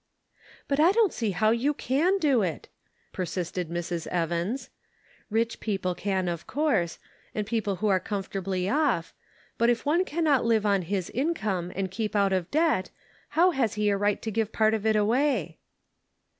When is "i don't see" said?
0.79-1.29